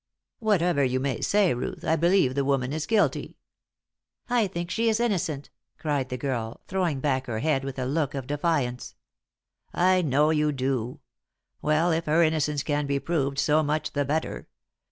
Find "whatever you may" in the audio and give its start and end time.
0.39-1.21